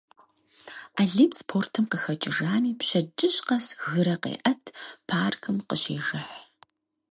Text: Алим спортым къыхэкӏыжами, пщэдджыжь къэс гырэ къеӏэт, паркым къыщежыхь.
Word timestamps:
Алим 1.01 1.31
спортым 1.39 1.85
къыхэкӏыжами, 1.91 2.71
пщэдджыжь 2.79 3.39
къэс 3.47 3.67
гырэ 3.79 4.15
къеӏэт, 4.23 4.63
паркым 5.07 5.57
къыщежыхь. 5.67 6.35